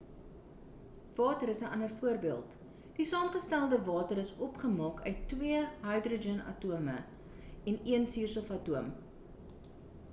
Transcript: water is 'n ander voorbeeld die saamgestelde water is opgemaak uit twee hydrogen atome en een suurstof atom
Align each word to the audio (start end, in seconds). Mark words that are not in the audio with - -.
water 1.17 1.49
is 1.53 1.59
'n 1.65 1.69
ander 1.73 1.89
voorbeeld 1.97 2.53
die 2.99 3.05
saamgestelde 3.09 3.77
water 3.89 4.17
is 4.21 4.31
opgemaak 4.47 5.01
uit 5.11 5.21
twee 5.33 5.59
hydrogen 5.89 6.39
atome 6.53 6.95
en 7.73 7.77
een 7.97 8.07
suurstof 8.15 8.49
atom 8.57 8.89